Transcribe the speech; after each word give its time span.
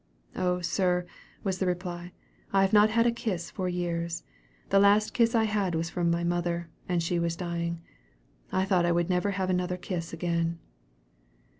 "Oh 0.35 0.61
sir," 0.61 1.05
was 1.43 1.59
the 1.59 1.67
reply, 1.67 2.11
"I 2.51 2.63
have 2.63 2.73
not 2.73 2.89
had 2.89 3.05
a 3.05 3.11
kiss 3.11 3.51
for 3.51 3.69
years. 3.69 4.23
The 4.69 4.79
last 4.79 5.13
kiss 5.13 5.35
I 5.35 5.43
had 5.43 5.75
was 5.75 5.91
from 5.91 6.09
my 6.09 6.23
mother, 6.23 6.71
and 6.89 7.03
she 7.03 7.19
was 7.19 7.35
dying. 7.35 7.81
I 8.51 8.65
thought 8.65 8.83
I 8.87 8.91
would 8.93 9.11
never 9.11 9.29
have 9.37 9.51
another 9.51 9.77
kiss 9.77 10.11
again." 10.11 10.57